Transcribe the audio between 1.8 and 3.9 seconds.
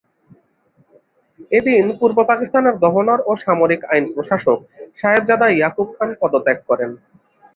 পূর্ব পাকিস্তানের গভর্নর ও সামরিক